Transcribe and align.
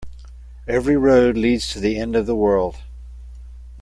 Every 0.67 0.97
road 0.97 1.37
leads 1.37 1.69
to 1.71 1.79
the 1.79 1.99
end 1.99 2.15
of 2.15 2.25
the 2.25 2.35
world. 2.35 2.77